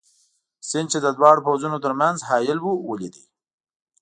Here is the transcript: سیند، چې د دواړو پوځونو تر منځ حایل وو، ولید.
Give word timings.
سیند، 0.67 0.87
چې 0.91 0.99
د 1.01 1.07
دواړو 1.17 1.45
پوځونو 1.47 1.77
تر 1.85 1.93
منځ 2.01 2.17
حایل 2.29 2.59
وو، 2.61 2.73
ولید. 2.89 3.15